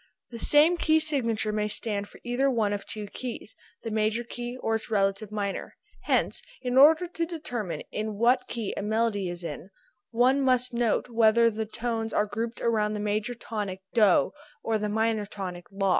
The 0.31 0.39
same 0.39 0.77
key 0.77 0.99
signature 0.99 1.51
may 1.51 1.67
stand 1.67 2.09
for 2.09 2.19
either 2.23 2.49
one 2.49 2.73
of 2.73 2.87
two 2.87 3.05
keys, 3.05 3.55
the 3.83 3.91
major 3.91 4.23
key, 4.23 4.57
or 4.59 4.73
its 4.73 4.89
relative 4.89 5.31
minor, 5.31 5.75
hence 6.05 6.41
in 6.59 6.75
order 6.75 7.05
to 7.05 7.25
determine 7.27 7.83
in 7.91 8.15
what 8.15 8.47
key 8.47 8.73
a 8.75 8.81
melody 8.81 9.29
is 9.29 9.45
one 10.09 10.41
must 10.41 10.73
note 10.73 11.07
whether 11.09 11.51
the 11.51 11.67
tones 11.67 12.13
are 12.13 12.25
grouped 12.25 12.59
about 12.61 12.95
the 12.95 12.99
major 12.99 13.35
tonic 13.35 13.81
DO 13.93 14.31
or 14.63 14.79
the 14.79 14.89
minor 14.89 15.27
tonic 15.27 15.65
LA. 15.71 15.89